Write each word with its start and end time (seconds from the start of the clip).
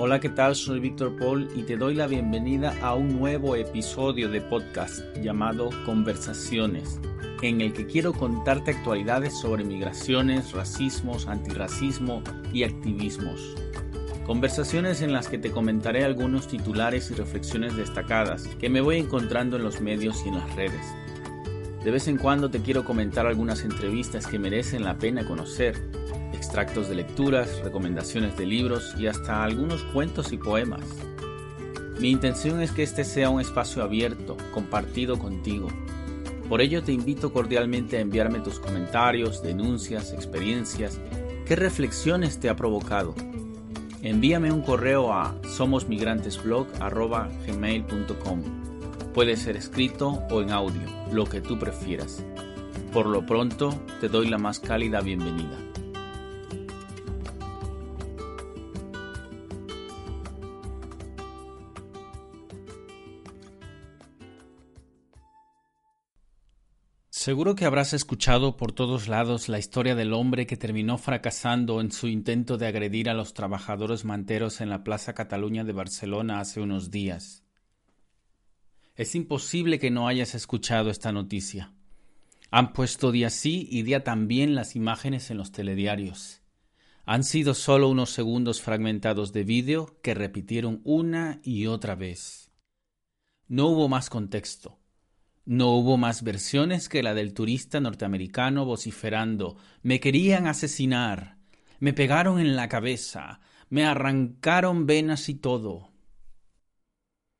Hola, 0.00 0.20
¿qué 0.20 0.28
tal? 0.28 0.54
Soy 0.54 0.78
Víctor 0.78 1.16
Paul 1.16 1.48
y 1.56 1.64
te 1.64 1.76
doy 1.76 1.96
la 1.96 2.06
bienvenida 2.06 2.72
a 2.82 2.94
un 2.94 3.18
nuevo 3.18 3.56
episodio 3.56 4.28
de 4.28 4.40
podcast 4.40 5.00
llamado 5.16 5.70
Conversaciones, 5.84 7.00
en 7.42 7.60
el 7.60 7.72
que 7.72 7.84
quiero 7.84 8.12
contarte 8.12 8.70
actualidades 8.70 9.36
sobre 9.36 9.64
migraciones, 9.64 10.52
racismos, 10.52 11.26
antirracismo 11.26 12.22
y 12.52 12.62
activismos. 12.62 13.56
Conversaciones 14.24 15.02
en 15.02 15.12
las 15.12 15.26
que 15.26 15.38
te 15.38 15.50
comentaré 15.50 16.04
algunos 16.04 16.46
titulares 16.46 17.10
y 17.10 17.14
reflexiones 17.14 17.76
destacadas 17.76 18.46
que 18.60 18.68
me 18.68 18.80
voy 18.80 18.98
encontrando 18.98 19.56
en 19.56 19.64
los 19.64 19.80
medios 19.80 20.22
y 20.24 20.28
en 20.28 20.36
las 20.36 20.54
redes. 20.54 20.94
De 21.82 21.90
vez 21.90 22.06
en 22.06 22.18
cuando 22.18 22.50
te 22.50 22.60
quiero 22.60 22.84
comentar 22.84 23.26
algunas 23.26 23.64
entrevistas 23.64 24.28
que 24.28 24.38
merecen 24.38 24.84
la 24.84 24.96
pena 24.96 25.26
conocer 25.26 25.74
extractos 26.48 26.88
de 26.88 26.94
lecturas, 26.94 27.60
recomendaciones 27.62 28.38
de 28.38 28.46
libros 28.46 28.94
y 28.98 29.06
hasta 29.06 29.44
algunos 29.44 29.82
cuentos 29.92 30.32
y 30.32 30.38
poemas. 30.38 30.80
Mi 32.00 32.10
intención 32.10 32.62
es 32.62 32.72
que 32.72 32.82
este 32.82 33.04
sea 33.04 33.28
un 33.28 33.42
espacio 33.42 33.82
abierto, 33.82 34.34
compartido 34.54 35.18
contigo. 35.18 35.68
Por 36.48 36.62
ello 36.62 36.82
te 36.82 36.92
invito 36.92 37.34
cordialmente 37.34 37.98
a 37.98 38.00
enviarme 38.00 38.40
tus 38.40 38.60
comentarios, 38.60 39.42
denuncias, 39.42 40.14
experiencias, 40.14 40.98
qué 41.44 41.54
reflexiones 41.54 42.40
te 42.40 42.48
ha 42.48 42.56
provocado. 42.56 43.14
Envíame 44.00 44.50
un 44.50 44.62
correo 44.62 45.12
a 45.12 45.34
somosmigrantesblog.gmail.com. 45.46 48.42
Puede 49.12 49.36
ser 49.36 49.58
escrito 49.58 50.22
o 50.30 50.40
en 50.40 50.50
audio, 50.50 50.80
lo 51.12 51.26
que 51.26 51.42
tú 51.42 51.58
prefieras. 51.58 52.24
Por 52.90 53.04
lo 53.04 53.26
pronto, 53.26 53.78
te 54.00 54.08
doy 54.08 54.28
la 54.28 54.38
más 54.38 54.60
cálida 54.60 55.02
bienvenida. 55.02 55.67
Seguro 67.28 67.54
que 67.54 67.66
habrás 67.66 67.92
escuchado 67.92 68.56
por 68.56 68.72
todos 68.72 69.06
lados 69.06 69.50
la 69.50 69.58
historia 69.58 69.94
del 69.94 70.14
hombre 70.14 70.46
que 70.46 70.56
terminó 70.56 70.96
fracasando 70.96 71.82
en 71.82 71.92
su 71.92 72.08
intento 72.08 72.56
de 72.56 72.66
agredir 72.66 73.10
a 73.10 73.12
los 73.12 73.34
trabajadores 73.34 74.06
manteros 74.06 74.62
en 74.62 74.70
la 74.70 74.82
Plaza 74.82 75.12
Cataluña 75.12 75.62
de 75.62 75.74
Barcelona 75.74 76.40
hace 76.40 76.62
unos 76.62 76.90
días. 76.90 77.44
Es 78.96 79.14
imposible 79.14 79.78
que 79.78 79.90
no 79.90 80.08
hayas 80.08 80.34
escuchado 80.34 80.88
esta 80.88 81.12
noticia. 81.12 81.74
Han 82.50 82.72
puesto 82.72 83.12
día 83.12 83.28
sí 83.28 83.68
y 83.70 83.82
día 83.82 84.04
también 84.04 84.54
las 84.54 84.74
imágenes 84.74 85.30
en 85.30 85.36
los 85.36 85.52
telediarios. 85.52 86.40
Han 87.04 87.24
sido 87.24 87.52
solo 87.52 87.90
unos 87.90 88.08
segundos 88.08 88.62
fragmentados 88.62 89.34
de 89.34 89.44
vídeo 89.44 89.98
que 90.00 90.14
repitieron 90.14 90.80
una 90.82 91.40
y 91.44 91.66
otra 91.66 91.94
vez. 91.94 92.50
No 93.48 93.66
hubo 93.66 93.86
más 93.86 94.08
contexto. 94.08 94.77
No 95.48 95.70
hubo 95.70 95.96
más 95.96 96.24
versiones 96.24 96.90
que 96.90 97.02
la 97.02 97.14
del 97.14 97.32
turista 97.32 97.80
norteamericano 97.80 98.66
vociferando 98.66 99.56
Me 99.82 99.98
querían 99.98 100.46
asesinar, 100.46 101.38
me 101.80 101.94
pegaron 101.94 102.38
en 102.38 102.54
la 102.54 102.68
cabeza, 102.68 103.40
me 103.70 103.86
arrancaron 103.86 104.84
venas 104.84 105.30
y 105.30 105.34
todo. 105.36 105.90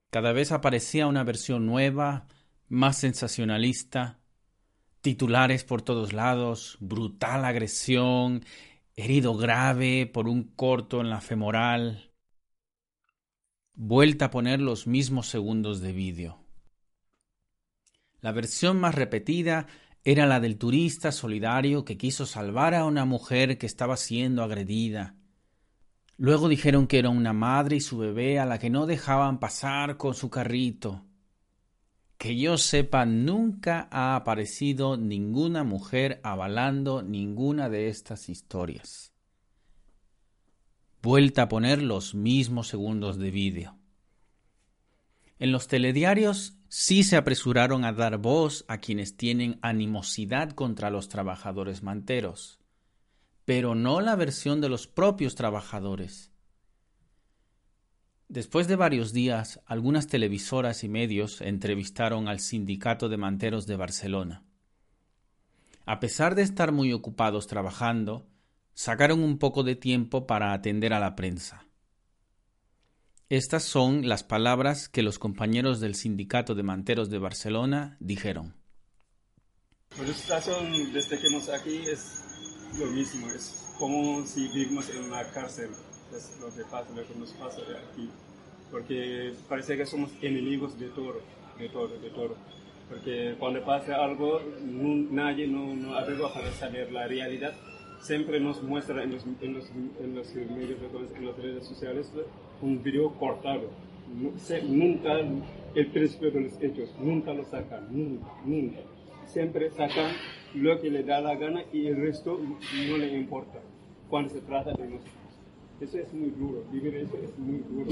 Cada 0.09 0.33
vez 0.33 0.53
aparecía 0.53 1.07
una 1.07 1.23
versión 1.23 1.67
nueva, 1.67 2.29
más 2.67 2.97
sensacionalista, 2.97 4.21
titulares 5.03 5.65
por 5.65 5.83
todos 5.83 6.15
lados, 6.15 6.79
brutal 6.81 7.45
agresión, 7.45 8.43
herido 8.97 9.37
grave 9.37 10.07
por 10.11 10.29
un 10.29 10.45
corto 10.45 11.03
en 11.03 11.11
la 11.11 11.21
femoral. 11.21 12.11
Vuelta 13.75 14.25
a 14.25 14.31
poner 14.31 14.63
los 14.63 14.87
mismos 14.87 15.27
segundos 15.27 15.83
de 15.83 15.93
vídeo. 15.93 16.48
La 18.21 18.33
versión 18.33 18.81
más 18.81 18.95
repetida 18.95 19.67
era 20.05 20.27
la 20.27 20.41
del 20.41 20.59
turista 20.59 21.13
solidario 21.13 21.85
que 21.85 21.97
quiso 21.97 22.27
salvar 22.27 22.75
a 22.75 22.85
una 22.85 23.05
mujer 23.05 23.59
que 23.59 23.67
estaba 23.67 23.97
siendo 23.97 24.43
agredida. 24.43 25.15
Luego 26.17 26.49
dijeron 26.49 26.89
que 26.89 26.99
era 26.99 27.11
una 27.11 27.33
madre 27.33 27.77
y 27.77 27.81
su 27.81 27.99
bebé 27.99 28.41
a 28.41 28.47
la 28.47 28.59
que 28.59 28.71
no 28.71 28.87
dejaban 28.87 29.39
pasar 29.39 29.97
con 29.97 30.15
su 30.15 30.31
carrito. 30.31 31.05
Que 32.17 32.37
yo 32.37 32.59
sepa, 32.59 33.07
nunca 33.07 33.89
ha 33.93 34.17
aparecido 34.17 34.97
ninguna 34.97 35.63
mujer 35.63 36.21
avalando 36.25 37.03
ninguna 37.03 37.69
de 37.69 37.89
estas 37.89 38.29
historias. 38.29 39.13
Vuelta 41.01 41.43
a 41.43 41.49
poner 41.49 41.81
los 41.81 42.17
mismos 42.17 42.67
segundos 42.67 43.19
de 43.19 43.31
vídeo. 43.31 43.79
En 45.39 45.53
los 45.53 45.69
telediarios 45.69 46.58
sí 46.69 47.03
se 47.03 47.17
apresuraron 47.17 47.85
a 47.85 47.93
dar 47.93 48.19
voz 48.19 48.65
a 48.69 48.79
quienes 48.79 49.17
tienen 49.17 49.59
animosidad 49.63 50.53
contra 50.53 50.91
los 50.91 51.09
trabajadores 51.09 51.83
manteros, 51.83 52.61
pero 53.45 53.75
no 53.75 54.01
la 54.01 54.15
versión 54.15 54.61
de 54.61 54.69
los 54.69 54.87
propios 54.87 55.35
trabajadores. 55.35 56.31
Después 58.29 58.69
de 58.69 58.77
varios 58.77 59.15
días, 59.15 59.61
algunas 59.65 60.07
televisoras 60.07 60.85
y 60.85 60.89
medios 60.91 61.41
entrevistaron 61.41 62.29
al 62.29 62.41
Sindicato 62.41 63.09
de 63.09 63.17
Manteros 63.17 63.67
de 63.67 63.77
Barcelona. 63.77 64.45
A 65.87 65.99
pesar 65.99 66.35
de 66.35 66.43
estar 66.43 66.71
muy 66.71 66.93
ocupados 66.93 67.47
trabajando, 67.47 68.29
sacaron 68.75 69.23
un 69.23 69.39
poco 69.39 69.63
de 69.63 69.77
tiempo 69.77 70.27
para 70.27 70.53
atender 70.53 70.93
a 70.93 71.01
la 71.01 71.17
prensa. 71.17 71.68
Estas 73.31 73.63
son 73.63 74.09
las 74.09 74.25
palabras 74.25 74.89
que 74.89 75.03
los 75.03 75.19
compañeros 75.19 75.81
del 75.81 75.95
Sindicato 75.95 76.55
de 76.55 76.63
Manteros 76.63 77.11
de 77.11 77.19
Barcelona 77.19 77.99
dijeron. 78.01 78.55
La 79.99 80.15
situación 80.15 80.73
desde 80.95 81.19
que 81.19 81.27
hemos 81.27 81.51
aquí 81.51 81.77
es 81.93 82.25
lo 82.79 82.87
mismo, 82.87 83.29
es 83.29 83.75
como 83.79 84.25
si 84.25 84.49
vivimos 84.49 84.89
en 84.89 85.05
una 85.05 85.31
cárcel, 85.31 85.69
es 86.17 86.39
lo 86.41 86.49
que 86.55 86.63
pasa, 86.71 86.91
lo 86.97 87.07
que 87.07 87.15
nos 87.17 87.31
pasa 87.33 87.61
aquí, 87.91 88.09
porque 88.71 89.35
parece 89.47 89.77
que 89.77 89.85
somos 89.85 90.11
enemigos 90.23 90.79
de 90.79 90.89
todo, 90.89 91.21
de 91.59 91.69
todo, 91.69 91.89
de 91.89 92.09
todo, 92.09 92.35
porque 92.89 93.37
cuando 93.39 93.63
pasa 93.63 94.03
algo 94.03 94.41
nadie 94.63 95.47
no, 95.47 95.77
no 95.77 95.99
averigua 95.99 96.33
para 96.33 96.51
saber 96.53 96.91
la 96.93 97.07
realidad, 97.07 97.53
siempre 98.01 98.41
nos 98.41 98.63
muestra 98.63 99.03
en 99.03 99.13
los, 99.13 99.25
en 99.43 99.53
los, 99.53 99.69
en 99.69 100.15
los 100.15 100.35
medios, 100.35 100.79
en 101.15 101.27
las 101.27 101.37
redes 101.37 101.67
sociales, 101.67 102.11
un 102.63 102.83
video 102.83 103.13
cortado. 103.15 103.71
nunca 104.69 105.21
el 105.75 105.87
principio 105.89 106.31
de 106.31 106.41
los 106.41 106.63
hechos, 106.63 106.95
nunca 106.99 107.33
lo 107.33 107.45
sacan, 107.45 107.87
nunca, 107.91 108.27
nunca. 108.45 108.79
Siempre 109.27 109.71
sacan 109.71 110.13
lo 110.55 110.81
que 110.81 110.91
le 110.91 111.03
da 111.03 111.21
la 111.21 111.37
gana 111.37 111.63
y 111.73 111.87
el 111.87 111.97
resto 111.97 112.39
no 112.89 112.97
le 112.97 113.13
importa 113.13 113.59
cuando 114.09 114.31
se 114.31 114.41
trata 114.41 114.73
de 114.73 114.85
nosotros. 114.85 115.15
Eso 115.81 115.99
es 115.99 116.13
muy 116.13 116.31
duro, 116.31 116.65
vivir 116.73 116.97
eso 116.97 117.17
es 117.23 117.39
muy 117.39 117.59
duro. 117.59 117.91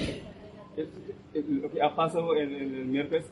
lo 1.63 1.71
que 1.71 1.83
ha 1.83 1.95
pasado 1.95 2.35
en, 2.37 2.53
el 2.53 2.87
miércoles 2.87 3.27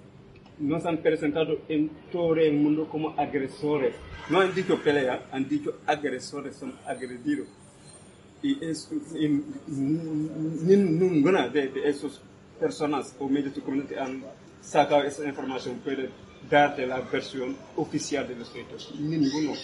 nos 0.58 0.86
han 0.86 0.98
presentado 0.98 1.58
en 1.68 1.90
todo 2.12 2.36
el 2.36 2.52
mundo 2.52 2.86
como 2.88 3.10
agresores. 3.18 3.96
No 4.30 4.40
han 4.40 4.54
dicho 4.54 4.78
pelea, 4.82 5.26
han 5.32 5.48
dicho 5.48 5.78
agresores, 5.86 6.54
son 6.54 6.74
agredidos 6.86 7.48
y, 8.44 8.62
es, 8.62 8.90
ninguna 9.66 11.48
de, 11.48 11.72
esas 11.84 12.20
personas 12.60 13.16
o 13.18 13.26
medios 13.26 13.54
de 13.54 13.62
comunicación 13.62 14.06
han 14.06 14.24
sacado 14.60 15.02
esa 15.02 15.26
información 15.26 15.80
puede 15.82 16.10
darte 16.50 16.86
la 16.86 17.00
versión 17.00 17.56
oficial 17.76 18.28
de 18.28 18.36
los 18.36 18.54
hechos. 18.54 18.94
Ninguno 19.00 19.54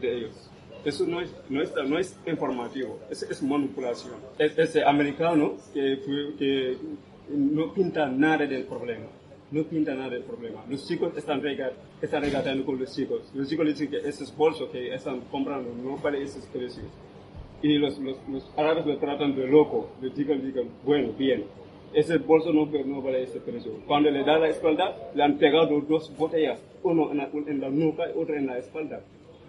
de 0.00 0.18
ellos. 0.18 0.50
Eso 0.84 1.06
no 1.06 1.22
es, 1.22 1.30
no 1.48 1.62
es, 1.62 1.72
no 1.88 1.98
es 1.98 2.14
informativo, 2.26 3.00
es, 3.10 3.22
es 3.22 3.42
manipulación. 3.42 4.14
Ese 4.38 4.84
americano 4.84 5.56
que, 5.72 5.98
que 6.38 6.76
no 7.30 7.72
pinta 7.72 8.06
nada 8.06 8.46
del 8.46 8.64
problema 8.64 9.06
no 9.48 9.62
pinta 9.62 9.94
nada 9.94 10.10
del 10.10 10.24
problema. 10.24 10.64
Los 10.68 10.88
chicos 10.88 11.16
están, 11.16 11.40
están 12.02 12.22
regatando 12.22 12.66
con 12.66 12.80
los 12.80 12.92
chicos. 12.92 13.30
Los 13.32 13.48
chicos 13.48 13.64
dicen 13.66 13.88
que 13.88 13.98
esos 13.98 14.36
bolsos 14.36 14.68
que 14.70 14.92
están 14.92 15.20
comprando 15.30 15.72
no 15.72 15.96
vale 15.98 16.20
esos 16.20 16.44
precios 16.46 16.84
y 17.62 17.78
los, 17.78 17.98
los, 17.98 18.16
los, 18.28 18.52
árabes 18.56 18.86
lo 18.86 18.96
tratan 18.98 19.34
de 19.34 19.46
loco, 19.46 19.90
le 20.00 20.10
digan, 20.10 20.44
digan, 20.44 20.68
bueno, 20.84 21.12
bien, 21.18 21.44
ese 21.92 22.18
bolso 22.18 22.52
no, 22.52 22.66
no 22.66 23.02
vale 23.02 23.22
ese 23.22 23.40
precio. 23.40 23.72
Cuando 23.86 24.10
le 24.10 24.22
da 24.22 24.38
la 24.38 24.48
espalda, 24.48 24.94
le 25.14 25.22
han 25.22 25.38
pegado 25.38 25.80
dos 25.80 26.14
botellas, 26.16 26.60
uno 26.82 27.10
en 27.10 27.18
la, 27.18 27.30
en 27.32 27.78
nuca 27.78 28.04
y 28.08 28.18
otro 28.18 28.36
en 28.36 28.46
la 28.46 28.58
espalda. 28.58 29.00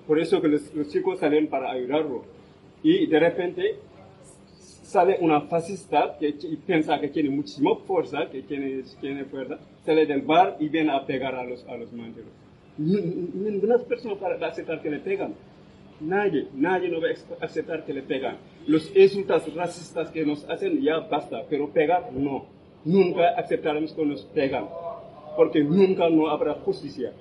Por 0.08 0.20
eso 0.20 0.42
que 0.42 0.48
los, 0.48 0.74
los, 0.74 0.88
chicos 0.90 1.20
salen 1.20 1.48
para 1.48 1.72
ayudarlo. 1.72 2.24
Y 2.82 3.08
de 3.08 3.20
repente 3.20 3.76
sale 4.60 5.18
una 5.20 5.42
fascista 5.42 6.16
que 6.18 6.34
piensa 6.66 7.00
que 7.00 7.10
tiene 7.10 7.30
muchísima 7.30 7.76
fuerza, 7.76 8.30
que 8.30 8.42
tiene, 8.44 8.84
tiene 9.02 9.26
fuerza, 9.26 9.60
sale 9.86 10.06
del 10.06 10.22
bar 10.22 10.56
y 10.60 10.70
viene 10.70 10.92
a 10.92 11.06
pegar 11.06 11.36
a 11.36 11.44
los, 11.44 11.68
a 11.68 11.76
los 11.76 11.92
manteros. 11.92 12.32
Ninguna 12.78 13.80
persona 13.80 14.16
para 14.16 14.48
aceptar 14.48 14.82
que 14.82 14.90
le 14.90 15.00
pegan 15.00 15.34
Nadie, 16.00 16.48
nadie 16.54 16.90
no 16.90 17.02
va 17.02 17.08
a 17.08 17.46
aceptar 17.46 17.84
que 17.86 17.94
le 17.94 18.04
pegan. 18.04 18.38
Los 18.68 18.96
insultos 18.96 19.54
racistas 19.56 20.12
que 20.12 20.26
nos 20.26 20.48
hacen 20.50 20.82
ya 20.82 21.00
basta, 21.00 21.44
pero 21.50 21.70
pegar 21.70 22.12
no. 22.14 22.46
Nunca 22.86 23.30
aceptaremos 23.30 23.94
que 23.94 24.06
nos 24.06 24.24
pegan, 24.26 24.66
porque 25.36 25.64
nunca 25.64 26.10
no 26.10 26.30
habrá 26.30 26.54
justicia. 26.56 27.12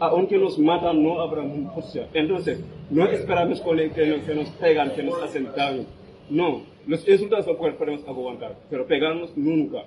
Aunque 0.00 0.38
nos 0.38 0.58
matan, 0.58 1.02
no 1.02 1.20
habrá 1.20 1.42
justicia. 1.74 2.08
Entonces, 2.12 2.60
no 2.90 3.06
esperamos 3.06 3.60
que 3.60 4.34
nos 4.34 4.48
pegan, 4.50 4.90
que 4.92 5.02
nos 5.02 5.22
hacen 5.22 5.48
daño. 5.54 5.84
No, 6.28 6.62
los 6.86 7.06
insultos 7.08 7.46
no 7.46 7.56
podemos 7.56 8.06
aguantar, 8.06 8.56
pero 8.68 8.86
pegarnos 8.86 9.36
nunca 9.36 9.84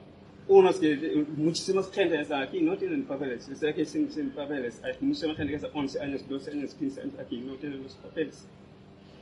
unos 0.47 0.77
que 0.77 1.25
muchísimas 1.37 1.89
gente 1.91 2.19
están 2.19 2.43
aquí 2.43 2.61
no 2.61 2.77
tienen 2.77 3.03
papeles. 3.03 3.47
Yo 3.47 3.73
que 3.73 3.85
sin, 3.85 4.11
sin 4.11 4.31
papeles 4.31 4.81
hay 4.83 4.93
muchísima 5.01 5.35
gente 5.35 5.51
que 5.51 5.55
está 5.57 5.69
11 5.73 6.01
años, 6.01 6.27
12 6.27 6.51
años, 6.51 6.73
15 6.75 7.01
años 7.01 7.19
aquí, 7.19 7.37
no 7.37 7.55
tienen 7.55 7.83
los 7.83 7.95
papeles. 7.95 8.45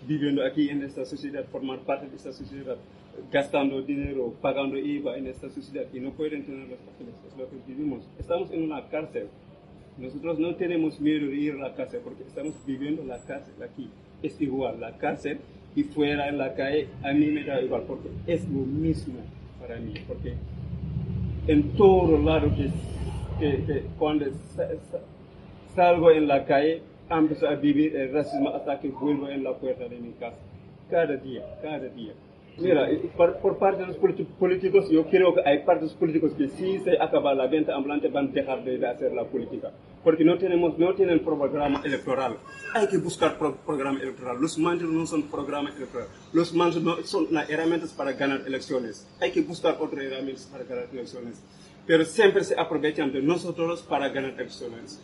Viviendo 0.08 0.44
aquí 0.44 0.70
en 0.70 0.84
esta 0.84 1.06
sociedad, 1.06 1.46
formar 1.52 1.80
parte 1.80 2.08
de 2.08 2.16
esta 2.16 2.34
sociedad, 2.34 2.76
gastando 3.32 3.82
dinero, 3.82 4.34
pagando 4.42 4.78
IVA 4.78 5.18
en 5.18 5.28
esta 5.28 5.50
sociedad 5.50 5.86
y 5.94 6.00
no 6.00 6.12
pueden 6.12 6.44
tener 6.44 6.68
los 6.68 6.80
papeles. 6.80 7.14
Es 7.28 7.38
lo 7.38 7.50
que 7.50 7.58
vivimos. 7.68 8.04
Estamos 8.18 8.52
en 8.52 8.64
una 8.64 8.88
cárcel. 8.90 9.28
Nosotros 9.98 10.40
no 10.40 10.56
tenemos 10.56 11.00
miedo 11.00 11.28
de 11.28 11.36
ir 11.36 11.54
a 11.54 11.70
la 11.70 11.76
cárcel 11.76 12.02
porque 12.04 12.24
estamos 12.24 12.56
viviendo 12.66 13.04
la 13.04 13.20
cárcel 13.20 13.54
aquí. 13.62 13.90
Es 14.24 14.42
igual, 14.42 14.80
la 14.80 14.98
cárcel 14.98 15.40
y 15.76 15.84
fuera 15.84 16.28
en 16.28 16.38
la 16.38 16.54
calle 16.54 16.88
a 17.04 17.14
mí 17.14 17.28
me 17.28 17.44
da 17.44 17.62
igual 17.62 17.84
porque 17.88 18.10
es 18.28 18.44
lo 18.50 18.60
mismo 18.60 19.20
para 19.60 19.80
mí. 19.80 19.94
Porque 20.08 20.34
en 21.48 21.72
todo 21.74 22.18
lado 22.18 22.50
que, 22.56 22.70
que, 23.40 23.86
cuando 23.98 24.26
salgo 25.76 26.12
en 26.12 26.28
la 26.28 26.46
calle, 26.46 26.82
empiezo 27.10 27.48
a 27.48 27.56
vivir 27.56 27.96
el 27.96 28.14
racismo 28.14 28.50
hasta 28.50 28.80
que 28.80 28.90
vuelvo 28.90 29.28
en 29.28 29.44
la 29.44 29.54
puerta 29.54 29.88
de 29.88 29.98
mi 29.98 30.12
casa. 30.14 30.38
Cada 30.90 31.16
día, 31.16 31.44
cada 31.62 31.88
día. 31.90 32.14
Mira, 32.62 32.88
por, 33.18 33.58
parte 33.58 33.82
de 33.82 33.88
los 33.88 33.98
políticos, 33.98 34.90
yo 34.90 35.06
creo 35.08 35.34
que 35.34 35.42
hay 35.46 35.60
partidos 35.66 35.94
políticos 35.94 36.34
que 36.38 36.48
si 36.50 36.80
se 36.80 37.02
acaba 37.02 37.34
la 37.34 37.48
venta 37.48 37.76
ambulante 37.76 38.08
van 38.08 38.30
a 38.30 38.32
dejar 38.32 38.64
de 38.64 38.88
hacer 38.88 39.14
la 39.14 39.26
política. 39.26 39.72
Porque 40.04 40.24
no 40.24 40.38
tenemos, 40.38 40.78
no 40.78 40.94
tienen 40.94 41.20
programa 41.20 41.82
electoral. 41.84 42.38
Hay 42.74 42.88
que 42.88 42.98
buscar 42.98 43.38
programa 43.38 44.00
electoral. 44.00 44.38
Los 44.40 44.58
mandos 44.58 44.90
no 44.90 45.06
son 45.06 45.24
programa 45.24 45.70
electoral. 45.76 46.08
Los 46.34 46.54
mandos 46.54 46.82
no 46.82 46.98
son 47.04 47.28
herramientas 47.50 47.92
para 47.92 48.14
ganar 48.14 48.42
elecciones. 48.46 49.08
Hay 49.20 49.32
que 49.32 49.42
buscar 49.42 49.78
otras 49.80 50.04
herramientas 50.04 50.48
para 50.52 50.64
ganar 50.64 50.86
elecciones. 50.92 51.42
Pero 51.86 52.06
siempre 52.06 52.44
se 52.44 52.60
aprovechan 52.60 53.12
de 53.12 53.22
nosotros 53.22 53.82
para 53.82 54.10
ganar 54.10 54.32
elecciones. 54.32 55.02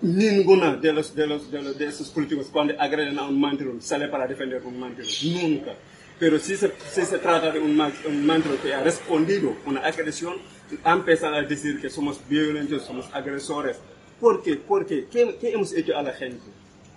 Ninguna 0.00 0.76
de 0.76 0.92
los, 0.92 1.12
de 1.14 1.26
los, 1.26 1.50
de, 1.50 1.86
esos 1.86 2.08
políticos 2.10 2.48
cuando 2.52 2.72
agreden 2.78 3.18
a 3.18 3.24
un 3.24 3.40
mandato 3.40 3.80
sale 3.80 4.06
para 4.06 4.28
defender 4.28 4.62
un 4.64 4.78
mandato. 4.78 5.08
Nunca. 5.24 5.74
Pero 6.18 6.38
si 6.38 6.56
se, 6.56 6.72
si 6.90 7.04
se 7.04 7.18
trata 7.18 7.52
de 7.52 7.60
un, 7.60 7.80
un 7.80 8.42
que 8.62 8.74
ha 8.74 8.82
respondido 8.82 9.54
una 9.66 9.80
agresión, 9.80 10.36
empiezan 10.84 11.34
a 11.34 11.42
decir 11.42 11.80
que 11.80 11.88
somos 11.88 12.20
violentos, 12.28 12.82
somos 12.82 13.08
agresores. 13.12 13.78
¿Por 14.20 14.42
qué? 14.42 14.56
¿Por 14.56 14.84
qué? 14.84 15.06
¿Qué, 15.10 15.36
qué 15.40 15.52
hemos 15.52 15.72
hecho 15.72 15.96
a 15.96 16.02
la 16.02 16.12
gente? 16.12 16.42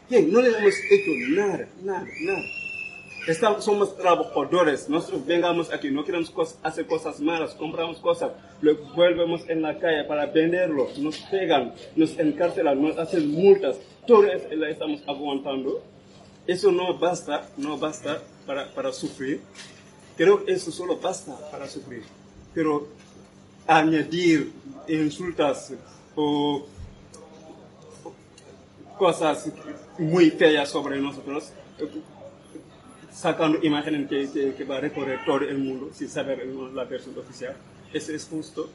¿Qué? 0.10 0.24
No 0.24 0.42
le 0.42 0.50
hemos 0.50 0.74
hecho 0.90 1.12
nada, 1.30 1.68
nada, 1.84 2.06
nada. 2.22 2.42
Estamos, 3.28 3.64
somos 3.64 3.96
trabajadores, 3.96 4.90
nosotros 4.90 5.24
vengamos 5.28 5.72
aquí, 5.72 5.92
no 5.92 6.04
queremos 6.04 6.34
hacer 6.64 6.88
cosas 6.88 7.20
malas, 7.20 7.54
compramos 7.54 8.00
cosas, 8.00 8.32
luego 8.64 8.84
volvemos 8.96 9.48
en 9.48 9.62
la 9.62 9.78
calle 9.78 10.06
para 10.06 10.26
venderlo, 10.26 10.88
nos 10.98 11.20
pegan, 11.30 11.72
nos 11.96 12.18
encarcelan, 12.18 12.82
nos 12.82 12.98
hacen 12.98 13.30
multas, 13.30 13.78
todo 14.08 14.26
eso 14.26 14.48
lo 14.56 14.66
estamos 14.66 15.04
aguantando. 15.08 15.84
Eso 16.48 16.72
no 16.72 16.98
basta, 16.98 17.48
no 17.58 17.78
basta 17.78 18.20
para, 18.46 18.74
para 18.74 18.92
sufrir. 18.92 19.42
Creo 20.18 20.44
que 20.46 20.54
eso 20.54 20.72
solo 20.72 20.98
basta 20.98 21.36
para 21.52 21.68
sufrir. 21.68 22.04
Pero 22.54 22.88
añadir 23.68 24.52
insultas 24.88 25.74
o 26.16 26.66
cosas 28.98 29.50
muy 29.98 30.30
feas 30.32 30.70
sobre 30.70 31.00
nosotros, 31.00 31.52
sacando 33.12 33.60
imágenes 33.64 34.08
que, 34.08 34.54
que, 34.56 34.64
va 34.64 34.78
a 34.78 34.82
recorrer 34.82 35.26
todo 35.26 35.42
el 35.42 35.58
mundo 35.58 35.90
sin 35.94 36.10
saber 36.10 36.46
la 36.46 36.84
versión 36.84 37.18
oficial. 37.18 37.56
¿Eso 37.94 38.12
es 38.14 38.26
justo? 38.26 38.70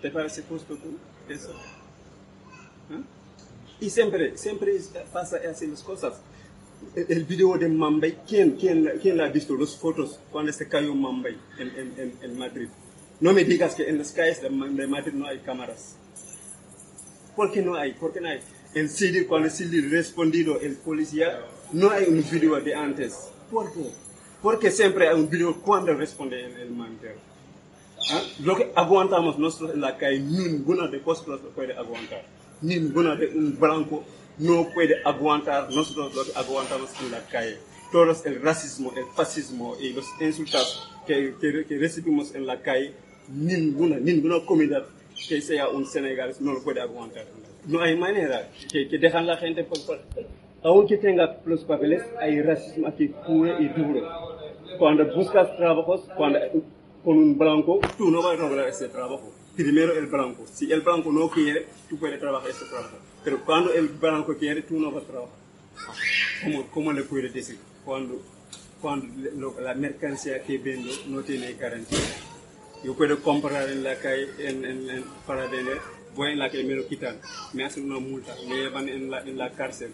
¿Te 0.00 0.10
parece 0.10 0.42
justo 0.42 0.76
tú? 0.76 0.96
Eso. 1.28 1.50
¿Ah? 2.90 3.00
Y 3.80 3.90
siempre, 3.90 4.36
siempre 4.38 4.78
pasa 5.12 5.38
así 5.50 5.66
las 5.66 5.82
cosas 5.82 6.14
el 6.96 7.24
video 7.24 7.58
de 7.58 7.68
Mambay, 7.68 8.18
¿quién, 8.26 8.52
quién, 8.52 8.90
quién 9.02 9.20
ha 9.20 9.28
visto 9.28 9.54
las 9.56 9.76
fotos 9.76 10.18
cuando 10.30 10.52
se 10.52 10.66
cayó 10.66 10.94
Mambay 10.94 11.36
en, 11.58 11.68
en, 11.98 12.12
en, 12.22 12.38
Madrid? 12.38 12.68
No 13.20 13.32
me 13.32 13.44
digas 13.44 13.74
que 13.74 13.88
en 13.88 13.98
las 13.98 14.12
calles 14.12 14.40
de, 14.42 14.50
Madrid 14.50 15.12
no 15.12 15.26
hay 15.26 15.38
cámaras. 15.40 15.96
¿Por 17.34 17.52
qué 17.52 17.60
no 17.60 17.74
hay? 17.74 17.92
¿Por 17.92 18.12
qué 18.12 18.20
no 18.20 18.28
hay? 18.28 18.40
El 18.74 18.88
CD, 18.88 19.26
cuando 19.26 19.50
CD 19.50 19.82
respondido 19.88 20.58
el 20.60 20.76
policía, 20.76 21.38
no 21.72 21.90
hay 21.90 22.06
un 22.08 22.24
video 22.30 22.60
de 22.60 22.74
antes. 22.74 23.28
¿Por 23.50 23.72
qué? 23.72 23.90
Porque 24.42 24.70
siempre 24.70 25.08
hay 25.08 25.14
un 25.14 25.28
video 25.28 25.60
cuando 25.60 25.94
responde 25.94 26.44
el, 26.44 26.52
el 26.56 26.72
¿Ah? 28.10 28.22
Lo 28.40 28.56
que 28.56 28.72
aguantamos 28.74 29.38
nosotros 29.38 29.74
en 29.74 29.80
la 29.80 29.96
calle, 29.96 30.20
ninguna 30.20 30.88
de 30.88 31.00
cosas 31.00 31.40
puede 31.54 31.74
aguantar. 31.74 32.24
Ninguna 32.62 33.16
de 33.16 33.28
un 33.28 33.58
blanco 33.58 34.04
no 34.38 34.68
puede 34.74 35.02
aguantar 35.04 35.70
nosotros 35.70 36.32
aguantamos 36.34 36.90
en 37.00 37.10
la 37.10 37.20
calle. 37.26 37.58
Todos 37.92 38.26
el 38.26 38.42
racismo, 38.42 38.92
el 38.96 39.04
fascismo 39.14 39.76
y 39.80 39.92
los 39.92 40.06
insultos 40.20 40.90
que, 41.06 41.34
que, 41.40 41.78
recibimos 41.78 42.34
en 42.34 42.46
la 42.46 42.60
calle, 42.60 42.92
ninguna, 43.28 43.96
ninguna 43.98 44.44
comunidad 44.44 44.84
que 45.28 45.40
sea 45.40 45.68
un 45.68 45.86
senegalés 45.86 46.40
no 46.40 46.52
lo 46.52 46.62
puede 46.62 46.80
aguantar. 46.80 47.24
No 47.66 47.80
hay 47.80 47.96
manera 47.96 48.48
que, 48.70 48.88
que 48.88 48.98
dejan 48.98 49.26
la 49.26 49.36
gente, 49.36 49.64
por, 49.64 49.78
aunque 50.62 50.96
tenga 50.96 51.38
los 51.44 51.64
papeles, 51.64 52.02
hay 52.20 52.42
racismo 52.42 52.88
aquí 52.88 53.08
puro 53.26 53.60
y 53.60 53.68
duro. 53.68 54.02
Cuando 54.78 55.06
buscas 55.14 55.56
trabajos, 55.56 56.02
cuando, 56.16 56.40
con 57.04 57.16
un 57.16 57.38
blanco, 57.38 57.80
tú 57.96 58.10
no 58.10 58.20
vas 58.22 58.38
a 58.38 58.42
lograr 58.42 58.68
ese 58.68 58.88
trabajo. 58.88 59.32
Primero 59.56 59.92
el 59.98 60.06
blanco. 60.06 60.46
Si 60.52 60.70
el 60.70 60.82
blanco 60.82 61.10
no 61.10 61.30
quiere, 61.30 61.66
tú 61.88 61.98
puedes 61.98 62.20
trabajar 62.20 62.50
ese 62.50 62.66
trabajo. 62.66 62.98
Pero 63.24 63.42
cuando 63.44 63.72
el 63.72 63.88
blanco 63.88 64.36
quiere, 64.36 64.62
tú 64.62 64.78
no 64.78 64.90
vas 64.92 65.04
a 65.04 65.06
trabajar. 65.06 65.34
¿Cómo, 66.42 66.66
cómo 66.70 66.92
le 66.92 67.02
puedes 67.02 67.32
decir? 67.32 67.58
Cuando, 67.84 68.22
cuando 68.80 69.56
la 69.60 69.74
mercancía 69.74 70.42
que 70.42 70.58
vendo 70.58 70.92
no 71.08 71.22
tiene 71.22 71.54
garantía. 71.54 71.98
Yo 72.84 72.94
puedo 72.94 73.20
comprar 73.22 73.68
en 73.70 73.82
la 73.82 73.96
calle 73.96 74.28
en, 74.38 74.64
en, 74.64 75.04
para 75.26 75.46
vender, 75.46 75.80
voy 76.14 76.32
en 76.32 76.38
la 76.38 76.50
calle, 76.50 76.64
me 76.64 76.74
lo 76.74 76.86
quitan, 76.86 77.18
me 77.54 77.64
hacen 77.64 77.90
una 77.90 77.98
multa, 77.98 78.34
me 78.46 78.56
llevan 78.56 78.88
en 78.88 79.10
la, 79.10 79.22
en 79.22 79.38
la 79.38 79.50
cárcel. 79.52 79.90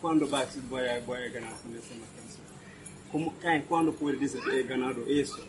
¿Cuándo 0.00 0.26
voy 0.26 0.40
a, 0.88 1.00
voy 1.00 1.18
a 1.18 1.28
ganar 1.28 1.52
con 1.60 1.74
esa 1.76 1.94
mercancía? 1.94 2.44
¿Cómo, 3.10 3.34
¿Cuándo 3.68 3.92
puedes 3.92 4.20
decir 4.20 4.40
que 4.48 4.60
he 4.60 4.62
ganado 4.62 5.04
eso? 5.06 5.44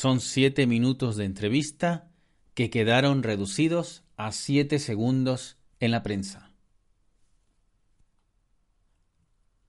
Son 0.00 0.20
siete 0.20 0.68
minutos 0.68 1.16
de 1.16 1.24
entrevista 1.24 2.08
que 2.54 2.70
quedaron 2.70 3.24
reducidos 3.24 4.04
a 4.16 4.30
siete 4.30 4.78
segundos 4.78 5.58
en 5.80 5.90
la 5.90 6.04
prensa. 6.04 6.52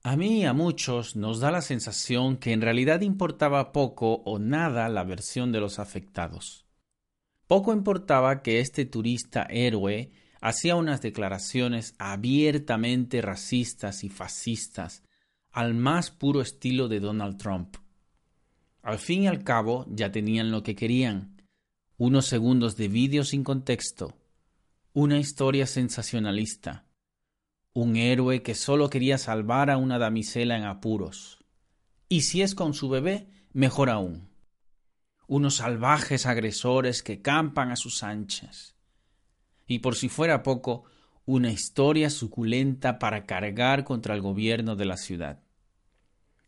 A 0.04 0.14
mí 0.14 0.42
y 0.42 0.44
a 0.44 0.52
muchos 0.52 1.16
nos 1.16 1.40
da 1.40 1.50
la 1.50 1.62
sensación 1.62 2.36
que 2.36 2.52
en 2.52 2.60
realidad 2.60 3.00
importaba 3.00 3.72
poco 3.72 4.22
o 4.24 4.38
nada 4.38 4.88
la 4.88 5.02
versión 5.02 5.50
de 5.50 5.58
los 5.58 5.80
afectados. 5.80 6.64
Poco 7.48 7.72
importaba 7.72 8.40
que 8.42 8.60
este 8.60 8.84
turista 8.84 9.48
héroe 9.50 10.12
hacía 10.40 10.76
unas 10.76 11.02
declaraciones 11.02 11.96
abiertamente 11.98 13.20
racistas 13.20 14.04
y 14.04 14.08
fascistas 14.08 15.02
al 15.50 15.74
más 15.74 16.12
puro 16.12 16.40
estilo 16.40 16.86
de 16.86 17.00
Donald 17.00 17.36
Trump. 17.36 17.78
Al 18.82 18.98
fin 18.98 19.24
y 19.24 19.28
al 19.28 19.44
cabo 19.44 19.86
ya 19.90 20.10
tenían 20.10 20.50
lo 20.50 20.62
que 20.62 20.74
querían, 20.74 21.36
unos 21.98 22.26
segundos 22.26 22.76
de 22.76 22.88
vídeo 22.88 23.24
sin 23.24 23.44
contexto, 23.44 24.16
una 24.94 25.18
historia 25.18 25.66
sensacionalista, 25.66 26.86
un 27.74 27.96
héroe 27.96 28.42
que 28.42 28.54
solo 28.54 28.88
quería 28.88 29.18
salvar 29.18 29.70
a 29.70 29.76
una 29.76 29.98
damisela 29.98 30.56
en 30.56 30.64
apuros. 30.64 31.44
Y 32.08 32.22
si 32.22 32.42
es 32.42 32.54
con 32.54 32.74
su 32.74 32.88
bebé, 32.88 33.28
mejor 33.52 33.90
aún. 33.90 34.30
Unos 35.26 35.56
salvajes 35.56 36.26
agresores 36.26 37.02
que 37.02 37.20
campan 37.20 37.70
a 37.70 37.76
sus 37.76 38.02
anchas. 38.02 38.74
Y 39.66 39.78
por 39.78 39.94
si 39.94 40.08
fuera 40.08 40.42
poco, 40.42 40.84
una 41.26 41.52
historia 41.52 42.10
suculenta 42.10 42.98
para 42.98 43.26
cargar 43.26 43.84
contra 43.84 44.14
el 44.14 44.22
gobierno 44.22 44.74
de 44.74 44.86
la 44.86 44.96
ciudad. 44.96 45.44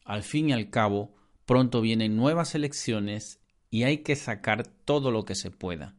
Al 0.04 0.24
fin 0.24 0.48
y 0.48 0.52
al 0.52 0.70
cabo, 0.70 1.14
pronto 1.44 1.80
vienen 1.80 2.16
nuevas 2.16 2.54
elecciones 2.54 3.40
y 3.70 3.84
hay 3.84 3.98
que 3.98 4.16
sacar 4.16 4.66
todo 4.66 5.10
lo 5.10 5.24
que 5.24 5.34
se 5.34 5.50
pueda, 5.50 5.96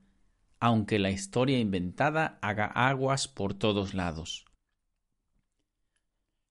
aunque 0.59 0.99
la 0.99 1.11
historia 1.11 1.59
inventada 1.59 2.37
haga 2.41 2.65
aguas 2.67 3.27
por 3.27 3.53
todos 3.53 3.93
lados. 3.93 4.45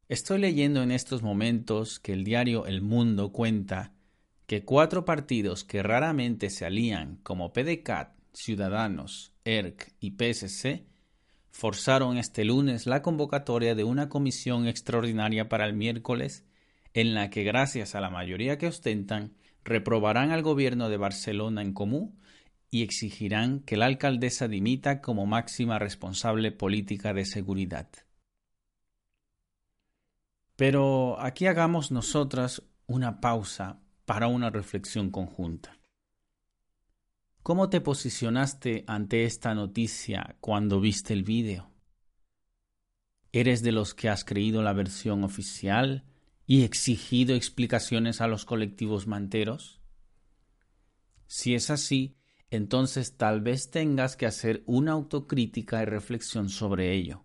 Estoy 0.09 0.41
leyendo 0.41 0.83
en 0.83 0.91
estos 0.91 1.23
momentos 1.23 1.99
que 1.99 2.13
el 2.13 2.25
diario 2.25 2.67
El 2.67 2.83
Mundo 2.83 3.33
cuenta 3.33 3.95
que 4.47 4.65
cuatro 4.65 5.07
partidos 5.07 5.65
que 5.65 5.83
raramente 5.83 6.51
se 6.51 6.67
alían, 6.67 7.17
como 7.23 7.53
PDCAT, 7.53 8.15
Ciudadanos, 8.35 9.33
ERC 9.45 9.95
y 10.01 10.11
PSC, 10.11 10.85
forzaron 11.51 12.19
este 12.19 12.45
lunes 12.45 12.87
la 12.87 13.01
convocatoria 13.01 13.75
de 13.75 13.85
una 13.85 14.09
comisión 14.09 14.67
extraordinaria 14.67 15.49
para 15.49 15.65
el 15.67 15.75
miércoles, 15.75 16.45
en 16.95 17.15
la 17.15 17.31
que, 17.31 17.45
gracias 17.45 17.95
a 17.95 18.01
la 18.01 18.11
mayoría 18.11 18.59
que 18.59 18.67
ostentan, 18.67 19.35
reprobarán 19.65 20.31
al 20.31 20.43
gobierno 20.43 20.89
de 20.89 20.97
Barcelona 20.97 21.63
en 21.63 21.73
común 21.73 22.19
y 22.71 22.83
exigirán 22.83 23.61
que 23.61 23.77
la 23.77 23.87
alcaldesa 23.87 24.49
dimita 24.49 25.01
como 25.01 25.27
máxima 25.27 25.79
responsable 25.79 26.53
política 26.53 27.13
de 27.13 27.25
seguridad. 27.25 27.89
Pero 30.57 31.21
aquí 31.21 31.47
hagamos 31.47 31.91
nosotras 31.91 32.63
una 32.87 33.21
pausa 33.21 33.81
para 34.05 34.27
una 34.27 34.51
reflexión 34.51 35.11
conjunta. 35.11 35.79
¿Cómo 37.43 37.69
te 37.69 37.81
posicionaste 37.81 38.85
ante 38.87 39.25
esta 39.25 39.55
noticia 39.55 40.37
cuando 40.41 40.81
viste 40.81 41.13
el 41.13 41.25
vídeo? 41.25 41.71
¿Eres 43.33 43.63
de 43.63 43.73
los 43.73 43.95
que 43.95 44.09
has 44.09 44.25
creído 44.25 44.63
la 44.63 44.73
versión 44.73 45.25
oficial 45.25 46.05
y 46.47 46.65
exigido 46.65 47.35
explicaciones 47.35 48.21
a 48.21 48.27
los 48.27 48.45
colectivos 48.45 49.07
manteros? 49.07 49.81
Si 51.27 51.55
es 51.55 51.71
así, 51.71 52.17
entonces 52.51 53.17
tal 53.17 53.41
vez 53.41 53.71
tengas 53.71 54.17
que 54.17 54.27
hacer 54.27 54.63
una 54.67 54.93
autocrítica 54.93 55.83
y 55.83 55.87
reflexión 55.87 56.51
sobre 56.51 56.93
ello. 56.93 57.25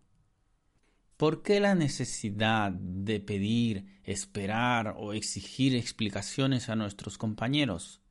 ¿Por 1.17 1.41
qué 1.41 1.59
la 1.59 1.75
necesidad 1.75 2.71
de 2.71 3.19
pedir, 3.19 4.00
esperar 4.03 4.95
o 4.97 5.13
exigir 5.13 5.75
explicaciones 5.75 6.69
a 6.69 6.75
nuestros 6.75 7.17
compañeros? 7.17 8.01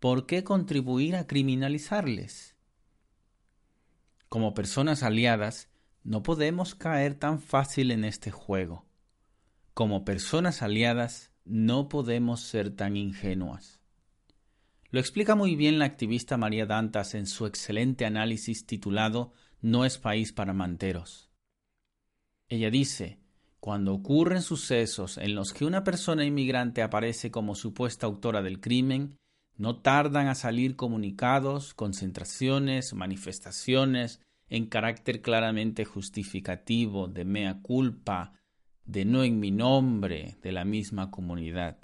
¿Por 0.00 0.26
qué 0.26 0.42
contribuir 0.42 1.14
a 1.14 1.26
criminalizarles? 1.26 2.56
Como 4.28 4.54
personas 4.54 5.02
aliadas, 5.02 5.70
no 6.02 6.22
podemos 6.22 6.74
caer 6.74 7.14
tan 7.14 7.40
fácil 7.40 7.90
en 7.92 8.04
este 8.04 8.30
juego. 8.30 8.89
Como 9.80 10.04
personas 10.04 10.60
aliadas, 10.60 11.32
no 11.46 11.88
podemos 11.88 12.42
ser 12.42 12.76
tan 12.76 12.98
ingenuas. 12.98 13.80
Lo 14.90 15.00
explica 15.00 15.34
muy 15.34 15.56
bien 15.56 15.78
la 15.78 15.86
activista 15.86 16.36
María 16.36 16.66
Dantas 16.66 17.14
en 17.14 17.26
su 17.26 17.46
excelente 17.46 18.04
análisis 18.04 18.66
titulado 18.66 19.32
No 19.62 19.86
es 19.86 19.96
país 19.96 20.34
para 20.34 20.52
manteros. 20.52 21.30
Ella 22.50 22.70
dice, 22.70 23.20
cuando 23.58 23.94
ocurren 23.94 24.42
sucesos 24.42 25.16
en 25.16 25.34
los 25.34 25.54
que 25.54 25.64
una 25.64 25.82
persona 25.82 26.26
inmigrante 26.26 26.82
aparece 26.82 27.30
como 27.30 27.54
supuesta 27.54 28.04
autora 28.04 28.42
del 28.42 28.60
crimen, 28.60 29.16
no 29.56 29.80
tardan 29.80 30.28
a 30.28 30.34
salir 30.34 30.76
comunicados, 30.76 31.72
concentraciones, 31.72 32.92
manifestaciones 32.92 34.20
en 34.50 34.66
carácter 34.66 35.22
claramente 35.22 35.86
justificativo 35.86 37.08
de 37.08 37.24
mea 37.24 37.62
culpa, 37.62 38.34
de 38.90 39.04
no 39.04 39.22
en 39.22 39.38
mi 39.38 39.52
nombre, 39.52 40.36
de 40.42 40.50
la 40.50 40.64
misma 40.64 41.12
comunidad. 41.12 41.78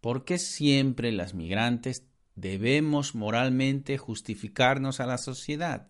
¿Por 0.00 0.24
qué 0.24 0.38
siempre 0.38 1.12
las 1.12 1.34
migrantes 1.34 2.06
debemos 2.36 3.14
moralmente 3.14 3.98
justificarnos 3.98 4.98
a 4.98 5.04
la 5.04 5.18
sociedad? 5.18 5.88